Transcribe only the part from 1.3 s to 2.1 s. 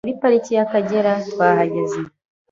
twahageze